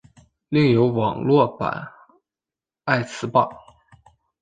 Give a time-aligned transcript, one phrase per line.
[0.49, 1.89] 另有网络版
[2.85, 3.47] 爱词霸。